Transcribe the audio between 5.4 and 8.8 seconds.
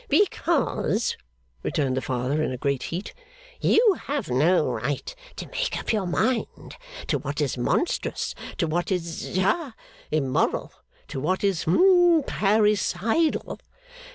make up your mind to what is monstrous, to